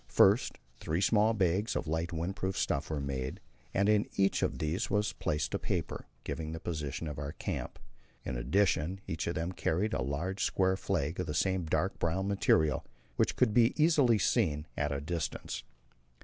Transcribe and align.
First, 0.09 0.57
three 0.79 0.99
small 0.99 1.35
bags 1.35 1.75
of 1.75 1.85
light 1.87 2.07
windproof 2.09 2.55
stuff 2.55 2.89
were 2.89 2.99
made, 2.99 3.39
and 3.71 3.87
in 3.87 4.07
each 4.15 4.41
of 4.41 4.57
these 4.57 4.89
was 4.89 5.13
placed 5.13 5.53
a 5.53 5.59
paper, 5.59 6.07
giving 6.23 6.53
the 6.53 6.59
position 6.59 7.07
of 7.07 7.19
our 7.19 7.33
camp. 7.33 7.77
In 8.25 8.35
addition, 8.35 8.99
each 9.05 9.27
of 9.27 9.35
them 9.35 9.51
carried 9.51 9.93
a 9.93 10.01
large 10.01 10.43
square 10.43 10.75
flag 10.75 11.19
of 11.19 11.27
the 11.27 11.35
same 11.35 11.65
dark 11.65 11.99
brown 11.99 12.27
material, 12.27 12.83
which 13.15 13.35
could 13.35 13.53
be 13.53 13.79
easily 13.79 14.17
seen 14.17 14.65
at 14.75 14.91
a 14.91 14.99
distance. 14.99 15.61